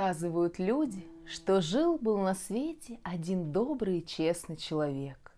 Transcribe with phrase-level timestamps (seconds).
[0.00, 5.36] Рассказывают люди, что жил-был на свете один добрый и честный человек.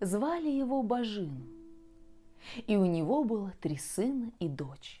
[0.00, 1.46] Звали его Бажин.
[2.66, 5.00] И у него было три сына и дочь.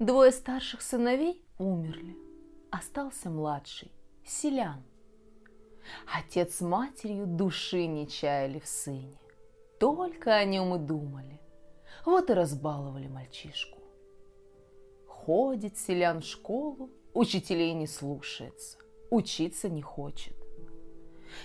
[0.00, 2.16] Двое старших сыновей умерли.
[2.72, 3.92] Остался младший,
[4.26, 4.82] Селян.
[6.12, 9.16] Отец с матерью души не чаяли в сыне.
[9.78, 11.40] Только о нем и думали.
[12.04, 13.78] Вот и разбаловали мальчишку.
[15.06, 18.78] Ходит Селян в школу, Учителей не слушается,
[19.10, 20.36] учиться не хочет.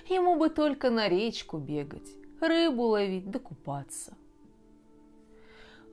[0.08, 2.08] Ему бы только на речку бегать,
[2.40, 4.16] рыбу ловить да купаться.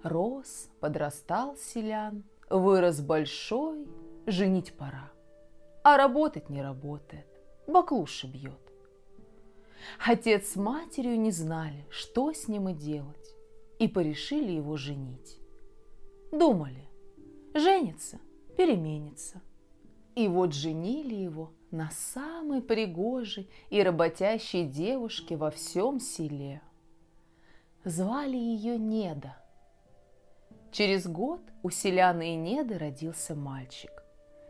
[0.02, 3.86] Рос, подрастал селян, вырос большой,
[4.26, 5.10] женить пора.
[5.82, 7.26] А работать не работает,
[7.66, 8.60] баклуши бьет.
[10.06, 13.36] Отец с матерью не знали, что с ним и делать,
[13.78, 15.38] и порешили его женить.
[16.30, 16.88] Думали,
[17.54, 18.20] женится,
[18.54, 19.40] переменится–
[20.14, 26.62] и вот женили его на самой пригожей и работящей девушке во всем селе.
[27.84, 29.36] Звали ее Неда.
[30.70, 33.90] Через год у селяна и Неды родился мальчик,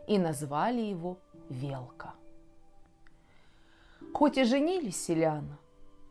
[0.06, 2.14] и назвали его Велка.
[4.12, 5.58] Хоть и женились селяна,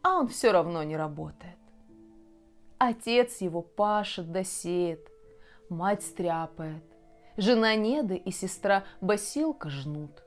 [0.02, 1.58] а он все равно не работает.
[2.77, 4.41] Отец его пашет да
[5.69, 6.83] мать стряпает,
[7.37, 10.23] Жена Неды и сестра Басилка жнут.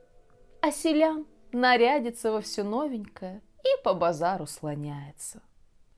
[0.61, 5.41] А селян нарядится во все новенькое и по базару слоняется.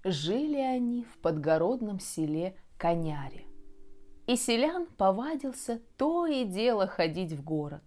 [0.03, 3.45] Жили они в подгородном селе Коняре.
[4.27, 7.83] И селян повадился то и дело ходить в город.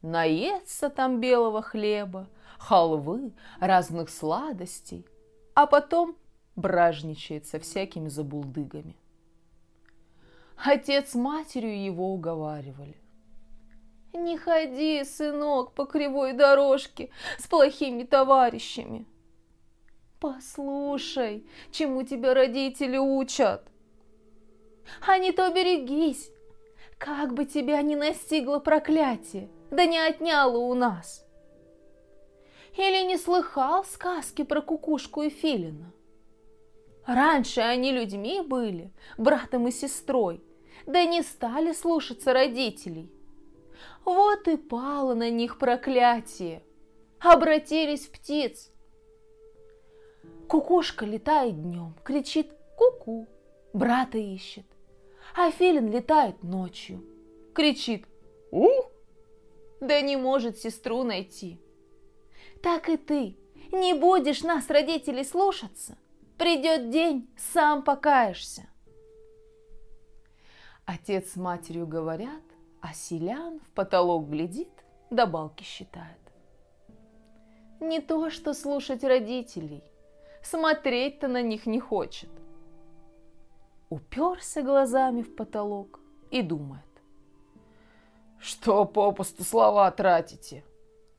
[0.00, 5.04] Наесться там белого хлеба, халвы, разных сладостей,
[5.54, 6.16] а потом
[6.56, 8.96] бражничает со всякими забулдыгами.
[10.62, 12.96] Отец с матерью его уговаривали.
[14.12, 19.06] «Не ходи, сынок, по кривой дорожке с плохими товарищами.
[20.18, 23.66] Послушай, чему тебя родители учат.
[25.06, 26.30] А не то берегись,
[26.98, 31.24] как бы тебя не настигло проклятие, да не отняло у нас.
[32.76, 35.94] Или не слыхал сказки про кукушку и филина?
[37.06, 40.42] Раньше они людьми были, братом и сестрой,
[40.90, 43.10] да не стали слушаться родителей.
[44.04, 46.62] Вот и пало на них проклятие.
[47.20, 48.70] Обратились в птиц.
[50.48, 53.28] Кукушка летает днем, кричит «ку-ку»,
[53.72, 54.66] брата ищет.
[55.36, 57.04] А филин летает ночью,
[57.54, 58.06] кричит
[58.50, 58.90] «ух»,
[59.80, 61.60] да не может сестру найти.
[62.62, 63.36] Так и ты
[63.70, 65.96] не будешь нас, родителей, слушаться.
[66.36, 68.68] Придет день, сам покаешься.
[70.92, 72.42] Отец с матерью говорят,
[72.80, 74.72] а селян в потолок глядит,
[75.08, 76.18] да балки считает.
[77.78, 79.84] Не то, что слушать родителей,
[80.42, 82.30] смотреть-то на них не хочет.
[83.88, 86.00] Уперся глазами в потолок
[86.32, 86.82] и думает.
[88.40, 90.64] Что попусту слова тратите?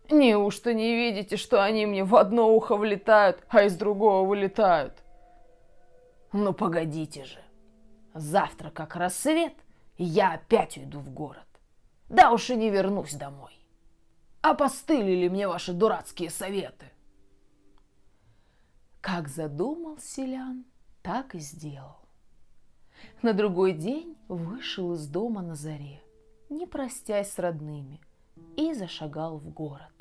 [0.10, 5.02] Неужто не видите, что они мне в одно ухо влетают, а из другого вылетают?
[6.34, 7.41] Ну погодите же,
[8.14, 9.54] Завтра, как рассвет,
[9.98, 11.48] я опять уйду в город.
[12.10, 13.58] Да уж и не вернусь домой.
[14.42, 16.92] А постылили мне ваши дурацкие советы.
[19.00, 20.66] Как задумал селян,
[21.02, 21.98] так и сделал.
[23.22, 26.04] На другой день вышел из дома на заре,
[26.50, 28.02] не простясь с родными,
[28.58, 29.92] и зашагал в город.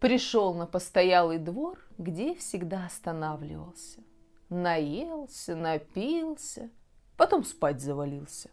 [0.00, 4.00] Пришел на постоялый двор, где всегда останавливался
[4.52, 6.70] наелся, напился,
[7.16, 8.50] потом спать завалился.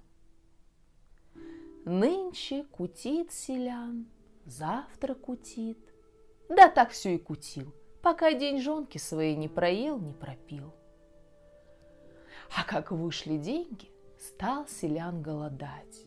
[1.85, 4.07] Нынче кутит селян,
[4.45, 5.77] завтра кутит.
[6.49, 10.73] Да так все и кутил, пока деньжонки свои не проел, не пропил.
[12.55, 16.05] А как вышли деньги, стал селян голодать.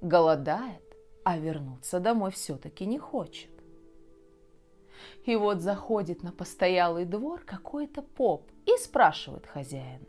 [0.00, 0.82] Голодает,
[1.24, 3.50] а вернуться домой все-таки не хочет.
[5.24, 10.06] И вот заходит на постоялый двор какой-то поп и спрашивает хозяина.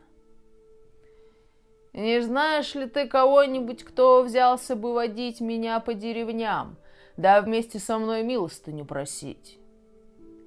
[1.92, 6.76] «Не знаешь ли ты кого-нибудь, кто взялся бы водить меня по деревням,
[7.16, 9.58] да вместе со мной милостыню просить?»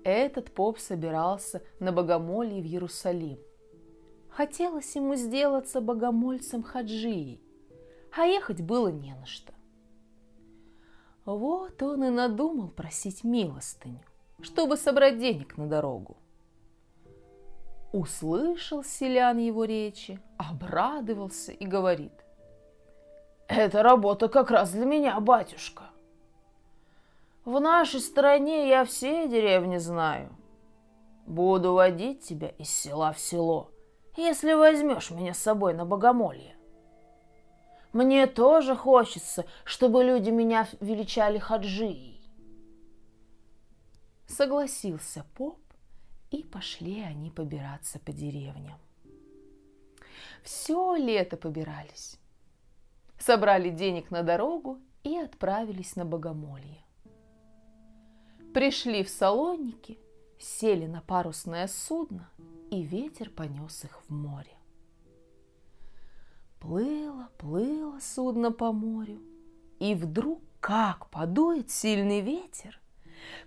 [0.06, 3.40] Этот поп собирался на богомолье в Иерусалим.
[4.30, 7.42] Хотелось ему сделаться богомольцем Хаджией,
[8.16, 9.54] а ехать было не на что.
[11.26, 14.02] Вот он и надумал просить милостыню
[14.44, 16.18] чтобы собрать денег на дорогу.
[17.94, 22.26] Услышал селян его речи, обрадовался и говорит.
[23.48, 25.84] Это работа как раз для меня, батюшка.
[27.46, 30.36] В нашей стране я все деревни знаю.
[31.28, 33.70] Буду водить тебя из села в село,
[34.18, 36.56] если возьмешь меня с собой на богомолье.
[37.92, 42.28] Мне тоже хочется, чтобы люди меня величали хаджией.
[44.26, 45.63] Согласился поп,
[46.34, 48.80] и пошли они побираться по деревням.
[50.42, 52.18] Все лето побирались.
[53.20, 56.84] Собрали денег на дорогу и отправились на богомолье.
[58.52, 60.00] Пришли в Салоники,
[60.40, 62.30] сели на парусное судно,
[62.72, 64.58] и ветер понес их в море.
[66.60, 69.22] Плыло, плыло судно по морю,
[69.80, 72.80] и вдруг как подует сильный ветер,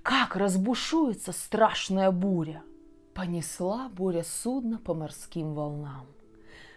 [0.03, 2.63] как разбушуется страшная буря.
[3.17, 6.07] Понесла буря судно по морским волнам.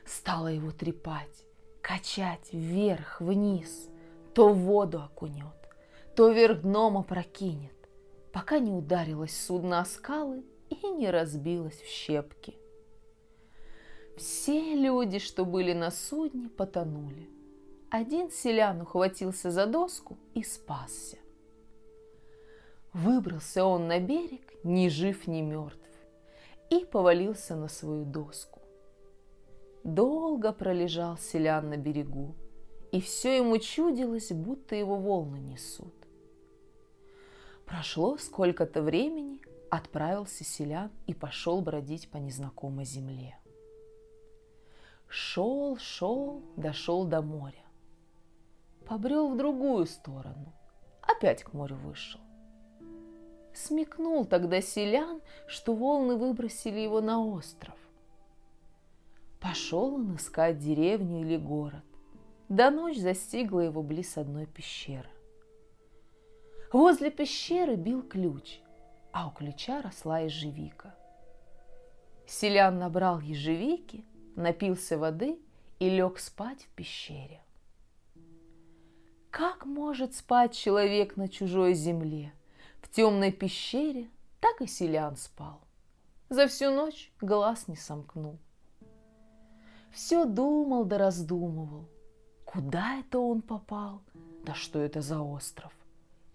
[0.06, 1.46] Стала его трепать,
[1.82, 3.90] качать вверх-вниз,
[4.34, 5.70] то в воду окунет,
[6.16, 7.74] то вверх дном опрокинет
[8.32, 12.56] пока не ударилось судно о скалы и не разбилось в щепки.
[14.18, 17.30] Все люди, что были на судне, потонули.
[17.90, 21.18] Один селян ухватился за доску и спасся.
[22.94, 25.89] Выбрался он на берег, ни жив, ни мертв,
[26.70, 28.62] и повалился на свою доску.
[29.84, 32.36] Долго пролежал селян на берегу,
[32.92, 35.94] и все ему чудилось, будто его волны несут.
[37.66, 39.40] Прошло сколько-то времени,
[39.70, 43.38] отправился селян и пошел бродить по незнакомой земле.
[45.08, 47.66] Шел, шел, дошел до моря.
[48.86, 50.54] Побрел в другую сторону,
[51.02, 52.20] опять к морю вышел.
[53.62, 57.76] Смекнул тогда селян, что волны выбросили его на остров.
[59.42, 61.84] Пошел он искать деревню или город.
[62.48, 65.10] До ночь застигла его близ одной пещеры.
[66.72, 68.62] Возле пещеры бил ключ,
[69.12, 70.96] а у ключа росла ежевика.
[72.28, 74.06] Селян набрал ежевики,
[74.38, 75.38] напился воды
[75.80, 77.42] и лег спать в пещере.
[79.32, 82.34] Как может спать человек на чужой земле?
[82.82, 84.10] В темной пещере
[84.40, 85.62] так и селян спал.
[86.30, 88.38] За всю ночь глаз не сомкнул.
[89.92, 91.88] Все думал да раздумывал.
[92.46, 94.02] Куда это он попал?
[94.46, 95.72] Да что это за остров?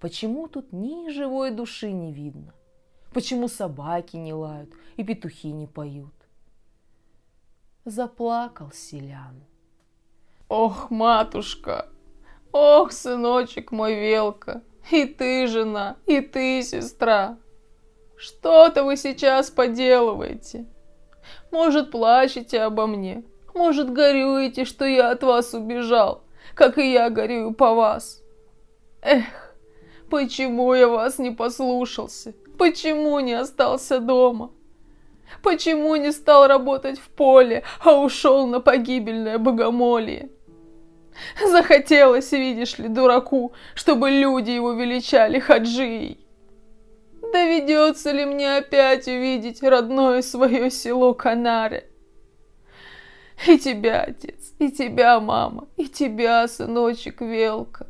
[0.01, 2.53] Почему тут ни живой души не видно?
[3.13, 6.15] Почему собаки не лают и петухи не поют?
[7.85, 9.45] Заплакал селян.
[10.49, 11.89] Ох, матушка,
[12.53, 17.39] ох, сыночек мой Велка, и ты жена, и ты сестра.
[18.17, 20.67] Что-то вы сейчас поделываете.
[21.51, 26.23] Может, плачете обо мне, может, горюете, что я от вас убежал,
[26.55, 28.23] как и я горюю по вас.
[29.03, 29.45] Эх,
[30.11, 32.35] Почему я вас не послушался?
[32.57, 34.53] Почему не остался дома?
[35.43, 40.31] Почему не стал работать в поле, а ушел на погибельное богомолье?
[41.47, 46.25] Захотелось, видишь ли, дураку, чтобы люди его величали хаджией.
[47.33, 51.89] Доведется ли мне опять увидеть родное свое село Канаре?
[53.47, 57.89] И тебя, отец, и тебя, мама, и тебя, сыночек Велка.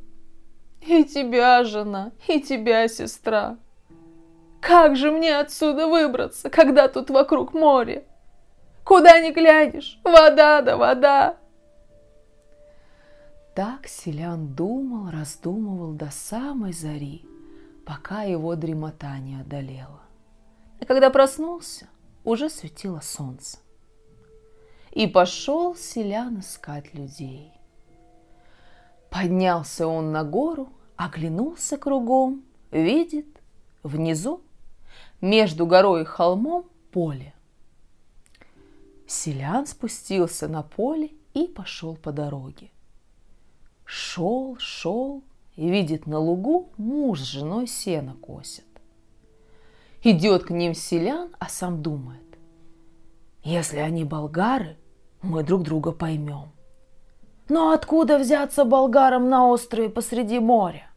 [0.81, 3.59] И тебя, жена, и тебя, сестра.
[4.61, 8.05] Как же мне отсюда выбраться, когда тут вокруг море?
[8.85, 11.37] Куда ни глянешь, вода да вода.
[13.55, 17.25] Так селян думал, раздумывал до самой зари,
[17.87, 20.03] пока его дремота не одолела.
[20.81, 21.87] И когда проснулся,
[22.25, 23.59] уже светило солнце.
[24.91, 27.53] И пошел селян искать людей.
[29.09, 32.43] Поднялся он на гору, оглянулся кругом,
[32.73, 33.41] видит
[33.85, 34.43] внизу,
[35.21, 37.33] между горой и холмом, поле.
[39.07, 42.71] Селян спустился на поле и пошел по дороге.
[43.85, 45.23] Шел, шел
[45.57, 48.65] и видит на лугу муж с женой сено косят.
[50.03, 52.39] Идет к ним селян, а сам думает,
[53.43, 54.77] если они болгары,
[55.23, 56.53] мы друг друга поймем.
[57.49, 60.91] Но откуда взяться болгарам на острове посреди моря?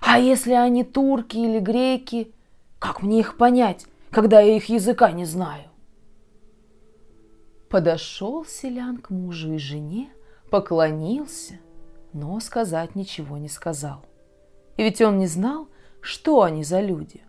[0.00, 2.34] А если они турки или греки,
[2.78, 5.64] как мне их понять, когда я их языка не знаю?
[7.70, 10.10] Подошел селян к мужу и жене,
[10.52, 11.58] поклонился,
[12.12, 14.04] но сказать ничего не сказал.
[14.76, 15.66] И ведь он не знал,
[16.02, 17.22] что они за люди.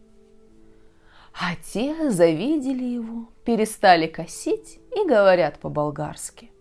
[1.34, 6.52] А те завидели его, перестали косить и говорят по-болгарски.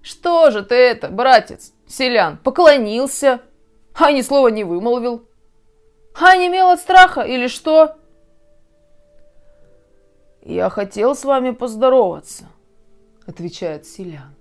[0.00, 3.42] Что же ты это, братец, селян, поклонился,
[3.94, 5.28] а ни слова не вымолвил?
[6.18, 7.98] А не имел от страха или что?
[10.40, 12.46] Я хотел с вами поздороваться,
[13.26, 14.34] отвечает селян.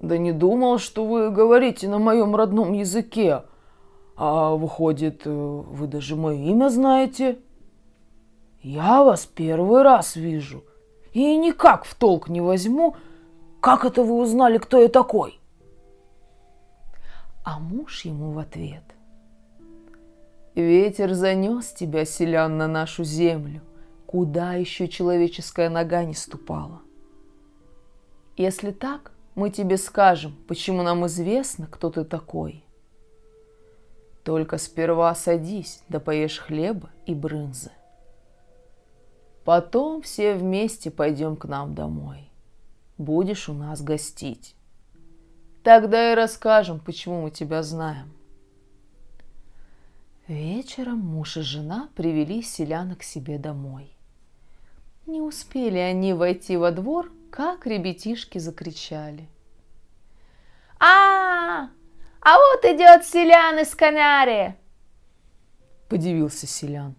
[0.00, 3.42] Да не думал, что вы говорите на моем родном языке.
[4.16, 7.38] А выходит, э, вы даже мое имя знаете?
[8.62, 10.64] Я вас первый раз вижу.
[11.12, 12.96] И никак в толк не возьму,
[13.60, 15.40] как это вы узнали, кто я такой?
[17.44, 18.84] А муж ему в ответ.
[20.54, 23.62] Ветер занес тебя, селян, на нашу землю,
[24.06, 26.82] куда еще человеческая нога не ступала.
[28.36, 32.64] Если так, мы тебе скажем, почему нам известно, кто ты такой.
[34.24, 37.70] Только сперва садись, да поешь хлеба и брынзы.
[39.44, 42.28] Потом все вместе пойдем к нам домой.
[42.98, 44.56] Будешь у нас гостить.
[45.62, 48.10] Тогда и расскажем, почему мы тебя знаем.
[50.26, 53.88] Вечером муж и жена привели селяна к себе домой.
[55.06, 59.28] Не успели они войти во двор, как ребятишки закричали.
[60.80, 61.70] а
[62.20, 64.54] а вот идет селян из Канари!»
[65.88, 66.94] Подивился селян.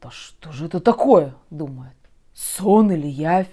[0.00, 1.96] «Да что же это такое?»— думает.
[2.34, 3.50] «Сон или явь?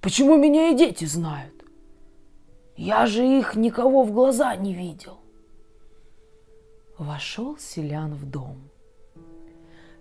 [0.00, 1.54] Почему меня и дети знают?
[2.76, 5.18] Я же их никого в глаза не видел».
[6.98, 8.70] Вошел селян в дом.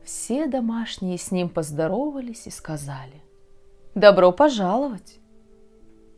[0.04, 3.25] Все домашние с ним поздоровались и сказали
[3.96, 5.20] «Добро пожаловать!»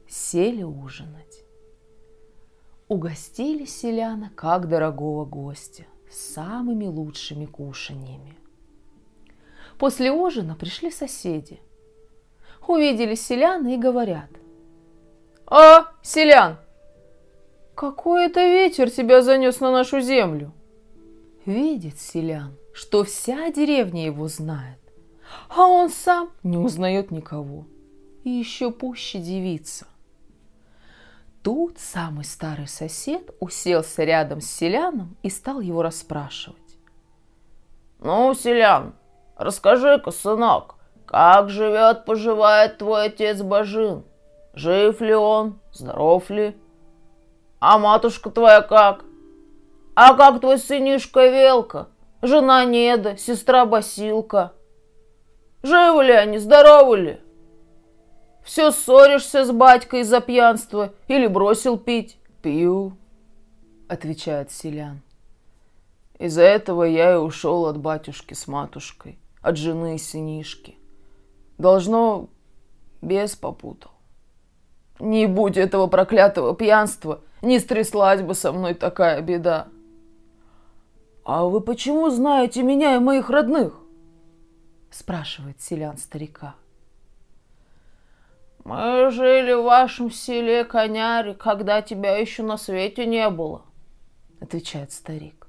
[0.10, 1.44] Сели ужинать.
[2.88, 8.36] Угостили селяна как дорогого гостя самыми лучшими кушаньями.
[9.78, 11.60] После ужина пришли соседи.
[12.68, 14.30] Увидели селяна и говорят.
[15.46, 16.58] «А, селян,
[17.76, 20.52] какой это ветер тебя занес на нашу землю?»
[21.46, 24.80] Видит селян, что вся деревня его знает,
[25.50, 27.66] а он сам не узнает никого
[28.24, 29.88] и еще пуще дивится.
[31.44, 36.58] Тут самый старый сосед уселся рядом с селяном и стал его расспрашивать.
[38.00, 38.94] «Ну, селян,
[39.38, 40.76] расскажи-ка, сынок,
[41.08, 44.04] как живет, поживает твой отец Бажин?
[44.54, 45.60] Жив ли он?
[45.72, 46.58] Здоров ли?
[47.62, 49.06] А матушка твоя как?
[49.96, 51.88] А как твой сынишка Велка?
[52.22, 54.52] Жена Неда, сестра Басилка?
[55.64, 57.20] Живы ли они, здоровы ли?»
[58.48, 62.18] Все ссоришься с батькой из-за пьянства или бросил пить?
[62.42, 62.94] Пью,
[63.90, 65.02] отвечает селян.
[66.18, 70.78] Из-за этого я и ушел от батюшки с матушкой, от жены и сынишки.
[71.58, 72.30] Должно,
[73.02, 73.92] бес попутал.
[75.00, 79.68] Не будь этого проклятого пьянства, не стряслась бы со мной такая беда.
[81.26, 83.74] А вы почему знаете меня и моих родных?
[84.98, 86.56] Спрашивает селян старика.—
[88.68, 93.62] мы жили в вашем селе, коняре, когда тебя еще на свете не было,
[94.42, 95.48] отвечает старик.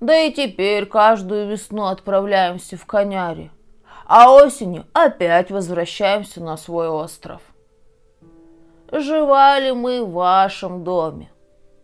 [0.00, 3.50] Да и теперь каждую весну отправляемся в коняре,
[4.06, 7.42] а осенью опять возвращаемся на свой остров.
[8.90, 11.30] Жевали мы в вашем доме.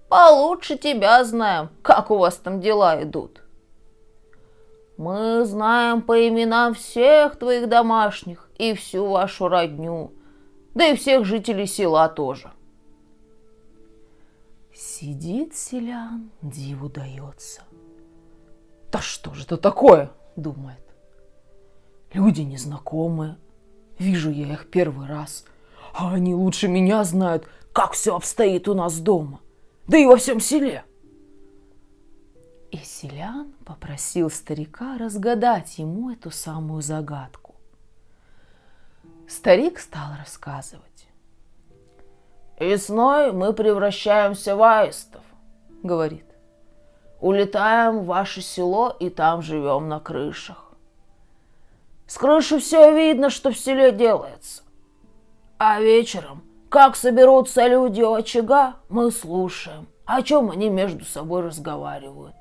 [0.08, 3.42] Получше тебя знаем, как у вас там дела идут.
[4.98, 10.12] Мы знаем по именам всех твоих домашних, и всю вашу родню,
[10.74, 12.50] да и всех жителей села тоже.
[14.74, 17.62] Сидит селян, диву дается.
[18.90, 20.84] Да что же это такое, думает.
[22.12, 23.38] Люди незнакомые,
[24.00, 25.44] вижу я их первый раз,
[25.94, 29.38] а они лучше меня знают, как все обстоит у нас дома,
[29.86, 30.84] да и во всем селе.
[32.70, 37.54] И селян попросил старика разгадать ему эту самую загадку.
[39.26, 41.08] Старик стал рассказывать.
[42.58, 45.22] «Весной мы превращаемся в аистов»,—
[45.82, 46.26] говорит.
[47.20, 50.72] «Улетаем в ваше село и там живем на крышах.
[52.06, 54.62] С крыши все видно, что в селе делается.
[55.58, 62.37] А вечером, как соберутся люди у очага, мы слушаем, о чем они между собой разговаривают».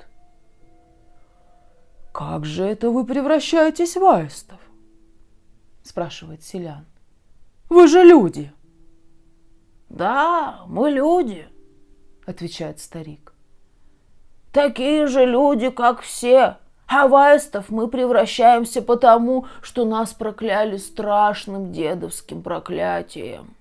[2.17, 4.59] «Как же это вы превращаетесь в аистов?»
[5.83, 6.87] спрашивает селян.
[7.69, 8.51] Вы же люди.
[9.89, 11.47] Да, мы люди,
[12.25, 13.33] отвечает старик.
[14.51, 16.57] Такие же люди, как все.
[16.87, 23.53] А в аистов мы превращаемся потому, что нас прокляли страшным дедовским проклятием.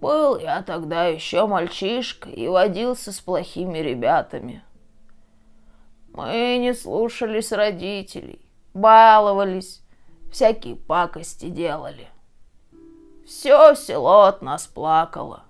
[0.00, 4.62] Был я тогда еще мальчишка и водился с плохими ребятами.
[6.16, 8.40] Мы не слушались родителей,
[8.72, 9.82] баловались,
[10.32, 12.08] всякие пакости делали.
[13.26, 15.42] Все село от нас плакало.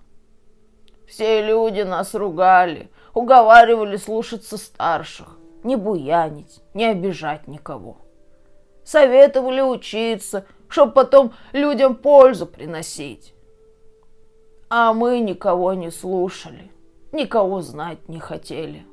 [1.07, 7.99] Все люди нас ругали, уговаривали слушаться старших, не буянить, не обижать никого.
[8.83, 13.33] Советовали учиться, чтобы потом людям пользу приносить.
[14.69, 16.69] А мы никого не слушали,
[17.13, 18.85] никого знать не хотели.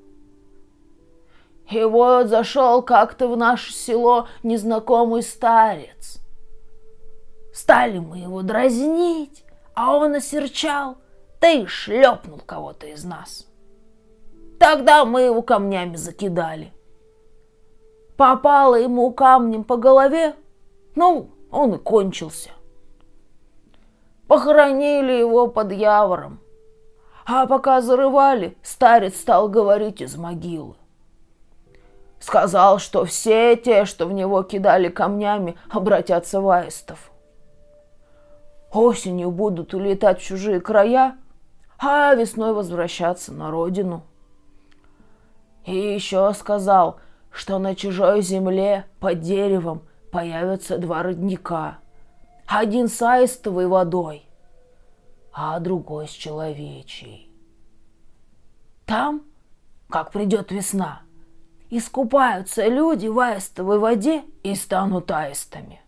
[1.75, 6.19] И вот зашел как-то в наше село незнакомый старец.
[7.53, 10.99] Стали мы его дразнить, а он осерчал,
[11.41, 13.49] да и шлепнул кого-то из нас.
[14.61, 16.73] Тогда мы его камнями закидали.
[18.17, 20.37] Попало ему камнем по голове,
[20.95, 22.51] ну, он и кончился.
[24.29, 26.39] Похоронили его под явором.
[27.27, 30.77] А пока зарывали, старец стал говорить из могилы.
[32.25, 37.11] Сказал, что все те, что в него кидали камнями, обратятся в аистов.
[38.73, 41.19] Осенью будут улетать в чужие края,
[41.79, 44.05] а весной возвращаться на родину.
[45.67, 46.99] И еще сказал,
[47.31, 51.77] что на чужой земле под деревом появятся два родника.
[52.47, 54.25] Один с аистовой водой,
[55.31, 57.31] а другой с человечьей.
[58.87, 59.25] Там,
[59.91, 61.04] как придет весна,
[61.71, 65.81] искупаются люди в аистовой воде и станут аистами.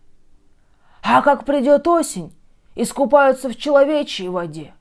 [1.01, 2.33] А как придет осень,
[2.75, 4.73] искупаются в человечьей воде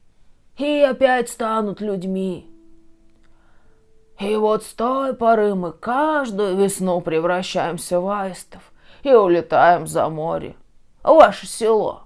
[0.59, 2.51] и опять станут людьми.
[4.19, 8.73] И вот с той поры мы каждую весну превращаемся в аистов
[9.03, 10.57] и улетаем за море,
[11.03, 12.03] в ваше село.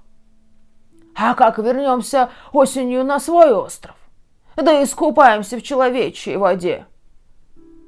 [1.15, 3.95] А как вернемся осенью на свой остров,
[4.57, 6.87] да искупаемся в человечьей воде,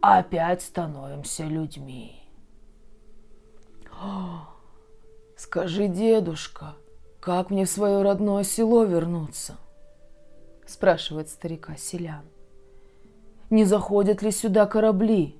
[0.02, 2.22] опять становимся людьми.
[5.36, 6.74] Скажи, дедушка,
[7.20, 9.56] как мне в свое родное село вернуться?
[10.66, 12.24] Спрашивает старика селян
[13.52, 15.36] не заходят ли сюда корабли.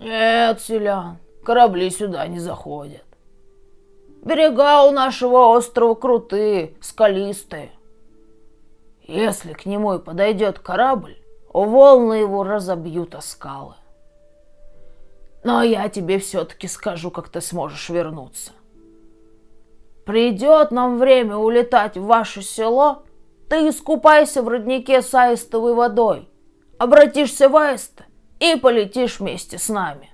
[0.00, 3.04] Нет, селян, корабли сюда не заходят.
[4.24, 7.72] Берега у нашего острова крутые, скалистые.
[9.02, 11.18] Если к нему и подойдет корабль,
[11.64, 13.74] волны его разобьют о скалы.
[15.44, 18.52] Но я тебе все-таки скажу, как ты сможешь вернуться.
[20.04, 23.02] Придет нам время улетать в ваше село,
[23.48, 26.28] ты искупайся в роднике с аистовой водой–
[26.78, 28.04] обратишься в аиста
[28.38, 30.10] и полетишь вместе с нами.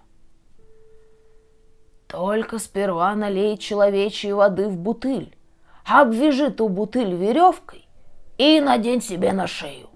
[2.06, 5.34] Только сперва налей человечьей воды в бутыль,
[5.84, 7.88] обвяжи ту бутыль веревкой
[8.36, 9.88] и надень себе на шею.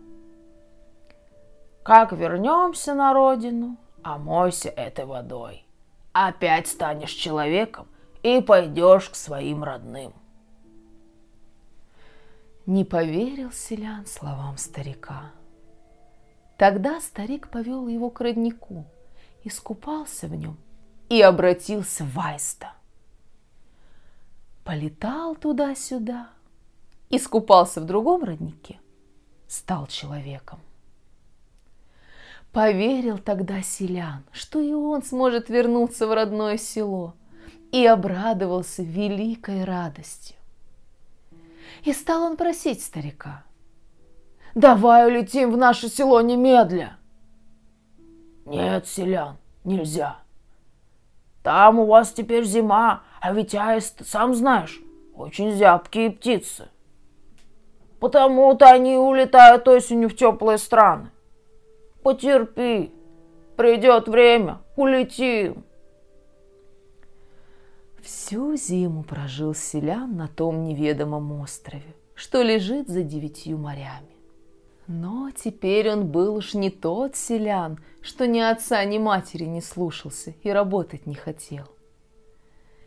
[1.87, 5.65] Как вернемся на родину, омойся этой водой.
[6.13, 7.87] Опять станешь человеком
[8.25, 10.13] и пойдешь к своим родным.
[12.67, 15.31] Не поверил селян словам старика.
[16.59, 18.85] Тогда старик повел его к роднику,
[19.45, 20.57] искупался в нем
[21.09, 22.73] и обратился в Аиста.
[24.65, 26.31] Полетал туда-сюда,
[27.11, 28.81] искупался в другом роднике,
[29.47, 30.59] стал человеком.
[32.57, 37.13] Поверил тогда селян, что и он сможет вернуться в родное село,
[37.71, 40.39] и обрадовался великой радостью.
[41.85, 43.45] И стал он просить старика,
[44.55, 46.97] Давай улетим в наше село немедля.
[48.47, 50.17] Нет, селян, нельзя.
[51.43, 54.81] Там у вас теперь зима, а ведь аист, сам знаешь,
[55.15, 56.71] очень зябкие птицы.
[58.01, 61.11] Потому-то они улетают осенью в теплые страны.
[62.07, 62.93] Потерпи,
[63.57, 65.65] придет время, улетим.
[68.01, 74.15] Всю зиму прожил селян на том неведомом острове, что лежит за девятью морями.
[74.87, 80.33] Но теперь он был уж не тот селян, что ни отца, ни матери не слушался
[80.45, 81.67] и работать не хотел.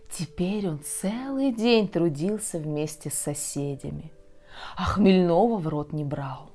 [0.10, 4.14] Теперь он целый день трудился вместе с соседями,
[4.78, 6.52] а хмельного в рот не брал.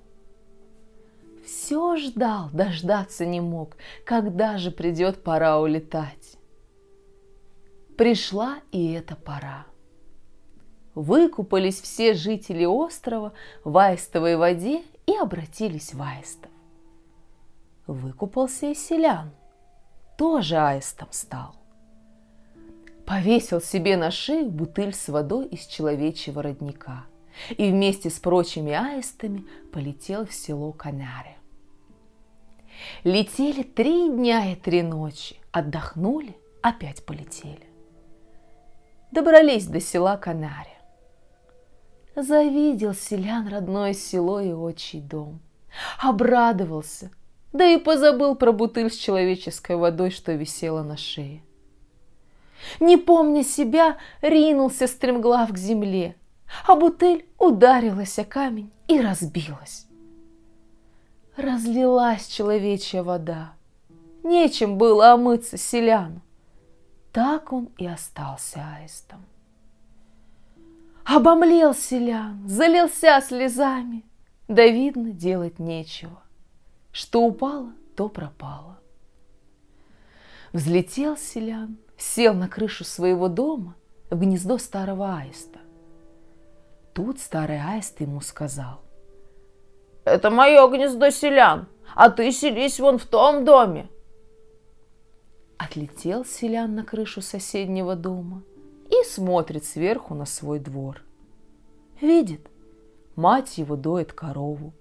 [1.65, 6.37] Все ждал, дождаться не мог, когда же придет пора улетать.
[7.97, 9.65] Пришла и эта пора.
[10.95, 13.33] Выкупались все жители острова
[13.65, 16.51] в аистовой воде и обратились в аистов.
[17.87, 19.31] Выкупался и селян,
[20.19, 21.55] тоже аистом стал.
[23.07, 27.07] Повесил себе на шею бутыль с водой из человечьего родника
[27.57, 31.39] и вместе с прочими аистами полетел в село Канаре.
[33.05, 37.69] Летели три дня и три ночи, отдохнули, опять полетели.
[39.11, 40.71] Добрались до села Канаре.
[42.17, 45.41] Завидел селян родное село и отчий дом.
[46.01, 47.11] Обрадовался,
[47.53, 51.43] да и позабыл про бутыль с человеческой водой, что висела на шее.
[52.81, 56.17] Не помня себя, ринулся стремглав к земле,
[56.67, 59.87] а бутыль ударилась о камень и разбилась.
[61.37, 63.55] Разлилась человечья вода.
[64.23, 66.21] Нечем было омыться селяну.
[67.13, 69.25] Так он и остался аистом.
[71.05, 74.05] Обомлел селян, залился слезами,
[74.49, 76.23] да видно делать нечего.
[76.93, 78.79] Что упало, то пропало.
[80.53, 83.75] Взлетел селян, сел на крышу своего дома
[84.09, 85.59] в гнездо старого аиста.
[86.95, 88.84] Тут старый аист ему сказал.
[90.05, 93.89] «Это мое гнездо селян, а ты селись вон в том доме».
[95.59, 98.43] Отлетел селян на крышу соседнего дома
[98.91, 101.03] и смотрит сверху на свой двор.
[102.01, 102.47] Видит,
[103.17, 104.73] мать его доит корову,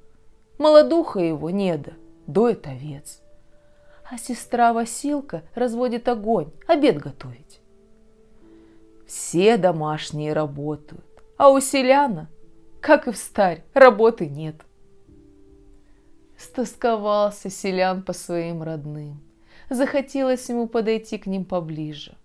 [0.57, 1.93] молодуха его неда
[2.27, 3.21] доит овец,
[4.09, 7.61] а сестра Василка разводит огонь, обед готовить.
[9.07, 11.05] Все домашние работают,
[11.37, 12.29] а у селяна,
[12.81, 14.55] как и в старь, работы нет.
[16.43, 19.21] Стосковался селян по своим родным.
[19.69, 22.15] Захотелось ему подойти к ним поближе.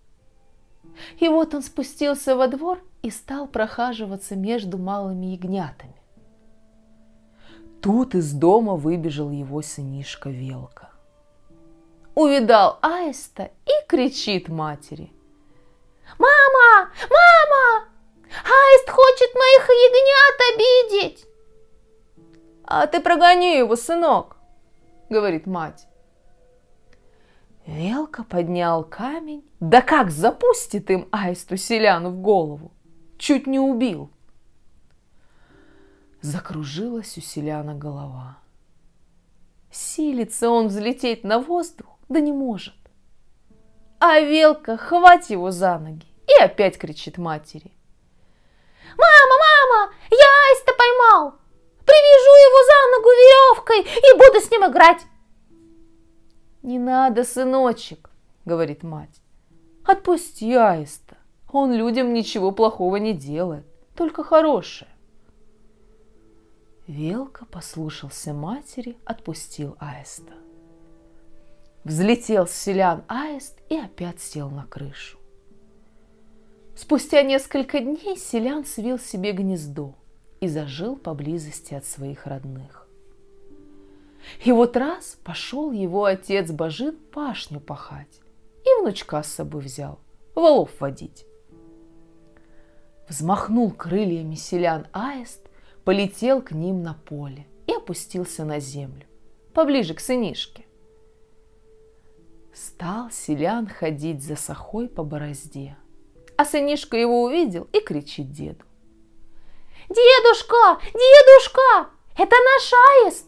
[1.21, 5.95] И вот он спустился во двор и стал прохаживаться между малыми ягнятами.
[7.81, 10.91] Тут из дома выбежал его сынишка Велка.
[12.17, 15.13] Увидал аиста и кричит матери.
[16.19, 16.91] «Мама!
[17.09, 17.89] Мама!
[18.27, 21.28] Аист хочет моих ягнят обидеть!»
[22.71, 24.37] «А ты прогони его, сынок!»—
[25.09, 25.89] говорит мать.
[27.67, 32.71] Велка поднял камень, да как запустит им аисту селяну в голову.
[33.17, 34.11] Чуть не убил.
[36.21, 38.37] Закружилась у селяна голова.
[39.71, 42.77] Силится он взлететь на воздух, да не может.
[43.99, 47.73] А Велка хвать его за ноги и опять кричит матери.
[48.99, 51.48] «Мама, мама, я аиста поймал!
[52.67, 55.03] За ногу веревкой и буду с ним играть!»
[56.63, 58.11] «Не надо, сыночек»,—
[58.45, 59.21] говорит мать.
[59.85, 61.17] «Отпусти аиста,
[61.51, 64.91] он людям ничего плохого не делает, только хорошее».
[66.87, 70.33] Велка послушался матери, отпустил аиста.
[71.85, 75.19] Взлетел с селян аист и опять сел на крышу.
[76.75, 79.95] Спустя несколько дней селян свил себе гнездо
[80.41, 82.89] и зажил поблизости от своих родных.
[84.45, 88.21] И вот раз пошел его отец Бажин пашню пахать
[88.65, 89.99] и внучка с собой взял,
[90.35, 91.25] волов водить.
[93.09, 95.49] Взмахнул крыльями селян аист,
[95.85, 99.07] полетел к ним на поле и опустился на землю,
[99.55, 100.65] поближе к сынишке.
[102.53, 105.77] Стал селян ходить за сахой по борозде–
[106.39, 108.65] а сынишка его увидел и кричит деду.
[109.89, 110.81] «Дедушка!
[110.93, 111.91] Дедушка!
[112.17, 113.27] Это наш аист!»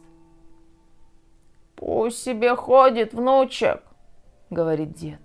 [1.76, 3.82] «Пусть себе ходит, внучек!»—
[4.50, 5.20] говорит дед.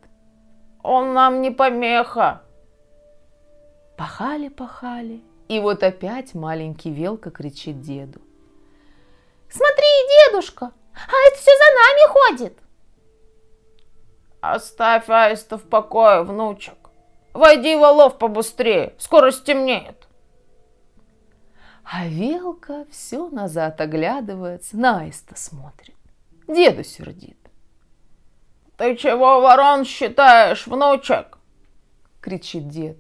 [0.84, 2.42] «Он нам не помеха!»
[3.98, 8.22] Пахали-пахали, и вот опять маленький Велка кричит деду.
[9.50, 9.88] «Смотри,
[10.30, 12.60] дедушка, аист все за нами ходит!»
[14.42, 16.76] «Оставь аиста в покое, внучек!»
[17.36, 20.05] Войди, Волов, побыстрее, скоро стемнеет.
[21.86, 25.96] А Велка все назад оглядывается, на аиста смотрит.
[26.48, 27.38] Деду сердит.
[28.78, 31.38] «Ты чего ворон считаешь, внучек?»—
[32.22, 32.98] кричит дед.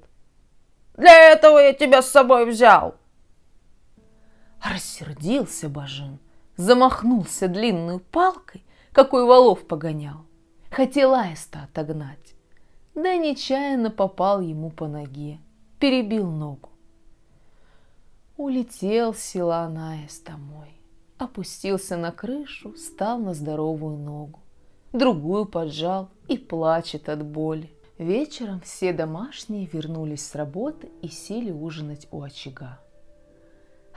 [0.95, 2.95] «Для этого я тебя с собой взял!»
[4.63, 6.19] Рассердился Бажин,
[6.56, 10.26] замахнулся длинной палкой, какой Волов погонял.
[10.71, 12.36] Хотел аиста отогнать
[12.95, 15.39] да нечаянно попал ему по ноге,
[15.80, 16.69] перебил ногу.
[18.38, 20.67] Улетел с села Наэс домой,
[21.17, 24.41] опустился на крышу, стал на здоровую ногу,
[24.91, 27.71] другую поджал и плачет от боли.
[27.98, 32.82] Вечером все домашние вернулись с работы и сели ужинать у очага.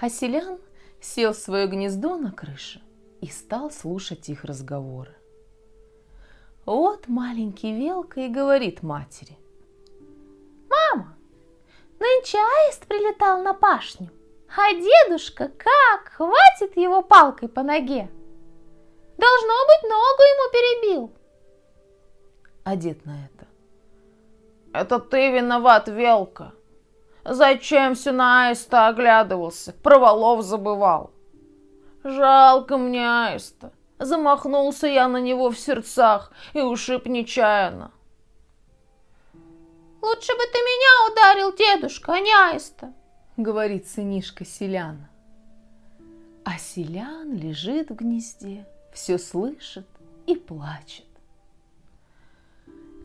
[0.01, 0.61] А селян
[1.01, 2.81] сел в свое гнездо на крыше
[3.21, 5.17] и стал слушать их разговоры.
[6.65, 9.37] Вот маленький Велка и говорит матери.
[10.71, 11.17] «Мама,
[11.99, 14.11] нынче аист прилетал на пашню.
[14.57, 18.09] А дедушка как хватит его палкой по ноге?
[19.17, 21.13] Должно быть, ногу ему перебил.
[22.65, 23.47] А дед на это.
[24.73, 26.53] Это ты виноват, Велка.
[27.25, 31.11] Зачем все на аиста оглядывался, про валов забывал?
[32.05, 33.73] Жалко мне аиста.
[33.99, 37.93] Замахнулся я на него в сердцах и ушиб нечаянно.
[40.01, 42.95] Лучше бы ты меня ударил, дедушка, а не аиста,
[43.39, 45.09] говорит сынишка селяна.
[46.45, 49.87] А селян лежит в гнезде, все слышит
[50.27, 51.07] и плачет.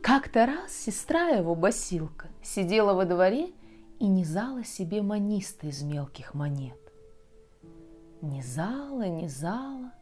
[0.02, 3.52] Как-то раз сестра его, Басилка, сидела во дворе
[4.00, 6.78] и низала себе маниста из мелких монет.
[8.20, 9.92] Низала, низала,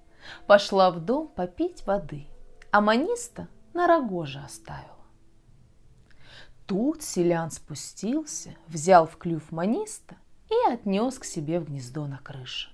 [0.46, 2.26] пошла в дом попить воды,
[2.70, 5.01] а маниста на рогоже оставила.
[6.66, 10.16] Тут селян спустился, взял в клюв маниста
[10.48, 12.70] и отнес к себе в гнездо на крыше.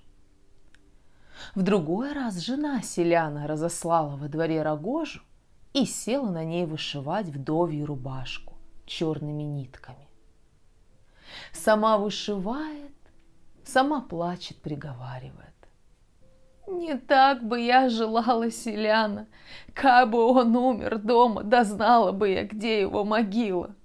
[1.55, 5.21] В другой раз жена селяна разослала во дворе рогожу
[5.73, 8.53] и села на ней вышивать вдовью рубашку
[8.85, 10.07] черными нитками.
[11.53, 12.95] Сама вышивает,
[13.63, 15.45] сама плачет, приговаривает.
[16.67, 19.27] Не так бы я желала селяна,
[19.73, 23.75] как бы он умер дома, да знала бы я, где его могила.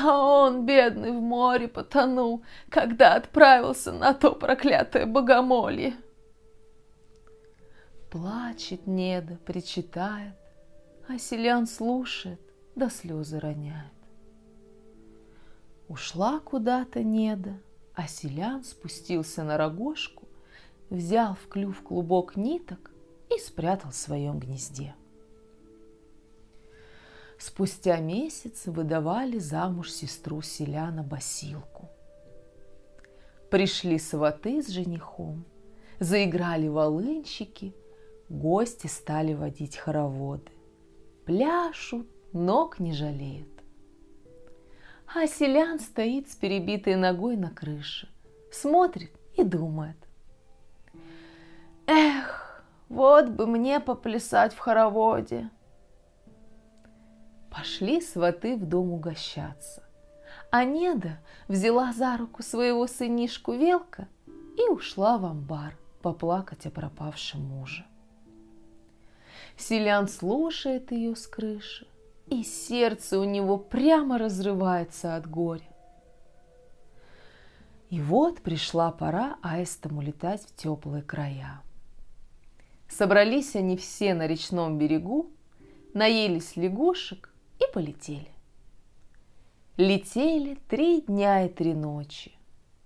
[0.00, 5.96] А он, бедный, в море потонул, когда отправился на то проклятое богомолье.
[8.08, 10.34] Плачет Неда, причитает,
[11.08, 12.40] а селян слушает,
[12.76, 13.92] да слезы роняет.
[15.88, 17.58] Ушла куда-то Неда,
[17.94, 20.28] а селян спустился на рогожку,
[20.90, 22.92] взял в клюв клубок ниток
[23.34, 24.94] и спрятал в своем гнезде.
[27.38, 31.88] Спустя месяц выдавали замуж сестру селяна Басилку.
[33.48, 35.44] Пришли сваты с женихом,
[36.00, 37.74] заиграли волынщики,
[38.28, 40.50] гости стали водить хороводы.
[41.24, 43.48] Пляшут, ног не жалеют.
[45.14, 48.08] А селян стоит с перебитой ногой на крыше,
[48.50, 49.96] смотрит и думает.
[51.86, 55.48] Эх, вот бы мне поплясать в хороводе.
[57.50, 59.82] Пошли сваты в дом угощаться.
[60.50, 64.08] А Неда взяла за руку своего сынишку Велка
[64.56, 67.84] и ушла в амбар поплакать о пропавшем муже.
[69.56, 71.86] Селян слушает ее с крыши,
[72.26, 75.68] и сердце у него прямо разрывается от горя.
[77.90, 81.62] И вот пришла пора аистам улетать в теплые края.
[82.88, 85.30] Собрались они все на речном берегу,
[85.94, 88.30] наелись лягушек и полетели.
[89.76, 92.32] Летели три дня и три ночи,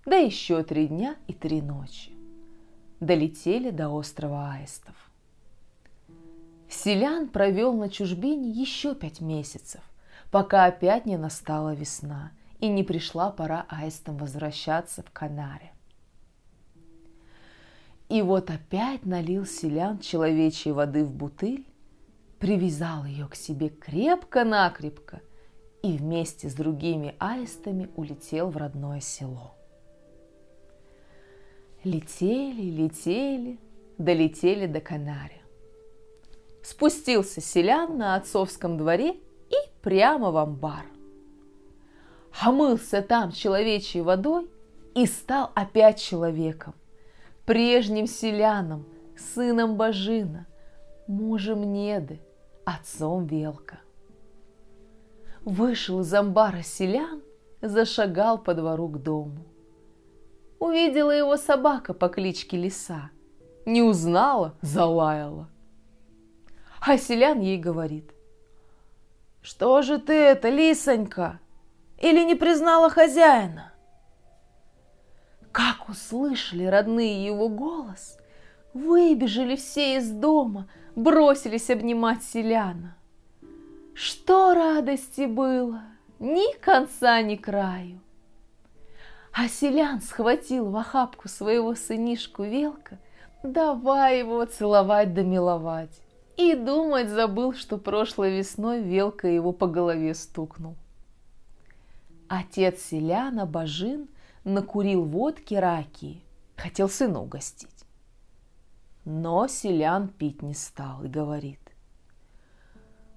[0.05, 2.11] да еще три дня и три ночи.
[2.99, 4.95] Долетели до острова Аистов.
[6.69, 9.81] Селян провел на чужбине еще пять месяцев,
[10.31, 15.71] пока опять не настала весна и не пришла пора аистам возвращаться в Канаре.
[18.09, 21.65] И вот опять налил селян человечьей воды в бутыль,
[22.43, 25.21] привязал ее к себе крепко-накрепко
[25.81, 29.55] и вместе с другими аистами улетел в родное село.
[31.85, 33.61] Летели, летели,
[33.97, 35.41] долетели до Канари
[36.63, 39.11] спустился селян на отцовском дворе
[39.49, 40.85] и прямо в амбар.
[42.41, 44.49] Омылся там человечьей водой
[44.95, 46.73] и стал опять человеком,
[47.45, 48.85] прежним селяном,
[49.33, 50.45] сыном Божина,
[51.07, 52.19] мужем Неды,
[52.65, 53.79] отцом Велка.
[55.45, 57.21] Вышел из амбара селян,
[57.61, 59.45] зашагал по двору к дому.
[60.59, 63.09] Увидела его собака по кличке Лиса.
[63.65, 65.49] Не узнала, залаяла.
[66.79, 68.11] А селян ей говорит.
[69.41, 71.39] «Что же ты это, лисонька?
[72.01, 73.73] Или не признала хозяина?»
[75.51, 78.17] Как услышали родные его голос,
[78.73, 82.95] выбежали все из дома, бросились обнимать селяна.
[83.93, 85.83] Что радости было,
[86.19, 87.99] ни конца, ни краю.
[89.31, 92.99] А селян схватил в охапку своего сынишку Велка,
[93.41, 96.01] давай его целовать да миловать.
[96.37, 100.75] И думать забыл, что прошлой весной Велка его по голове стукнул.
[102.27, 104.07] Отец селяна Бажин
[104.43, 106.23] накурил водки ракии,
[106.55, 107.72] хотел сына угостить.
[109.05, 111.59] Но селян пить не стал и говорит.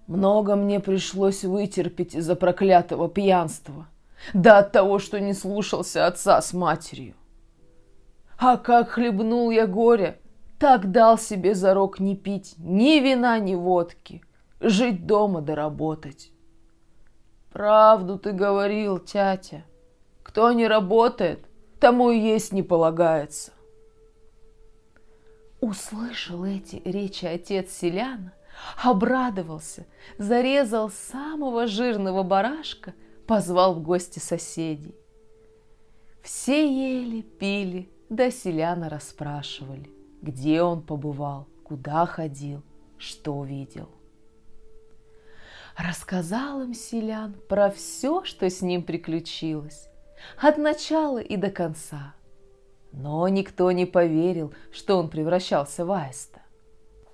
[0.06, 3.86] Много мне пришлось вытерпеть из-за проклятого пьянства,
[4.34, 7.14] да от того, что не слушался отца с матерью.
[8.38, 10.20] А как хлебнул я горе,
[10.58, 14.22] так дал себе зарок не пить ни вина, ни водки,
[14.60, 16.32] жить дома да работать.
[17.52, 19.64] Правду ты говорил, тятя.
[20.22, 21.46] Кто не работает,
[21.80, 23.52] тому и есть не полагается.
[25.60, 28.32] Услышал эти речи отец селяна,
[28.82, 29.86] обрадовался,
[30.18, 32.94] зарезал самого жирного барашка,
[33.26, 34.94] позвал в гости соседей.
[36.22, 39.90] Все ели, пили, да селяна расспрашивали,
[40.22, 42.62] где он побывал, куда ходил,
[42.98, 43.88] что видел.
[45.76, 49.88] Рассказал им селян про все, что с ним приключилось,
[50.38, 52.15] от начала и до конца.
[52.92, 56.40] Но никто не поверил, что он превращался в аиста.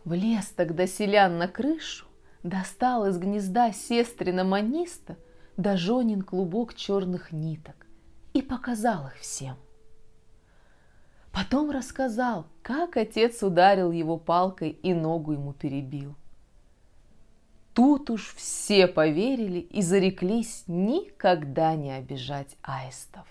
[0.05, 2.07] Влез тогда селян на крышу,
[2.43, 5.17] достал из гнезда сестрина маниста
[5.57, 7.87] да жонин клубок черных ниток
[8.33, 9.57] и показал их всем.
[11.31, 16.15] Потом рассказал, как отец ударил его палкой и ногу ему перебил.
[17.75, 23.27] Тут уж все поверили и зареклись никогда не обижать аистов.